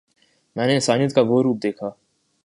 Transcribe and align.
میں 0.55 0.65
نے 0.67 0.73
انسانیت 0.73 1.13
کا 1.15 1.21
وہ 1.21 1.41
روپ 1.43 1.57
دیکھا 1.63 1.89